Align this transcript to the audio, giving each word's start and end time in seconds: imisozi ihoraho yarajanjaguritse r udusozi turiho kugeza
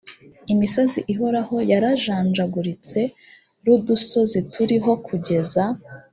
imisozi 0.53 0.99
ihoraho 1.13 1.55
yarajanjaguritse 1.71 2.99
r 3.63 3.65
udusozi 3.75 4.39
turiho 4.53 4.91
kugeza 5.07 5.63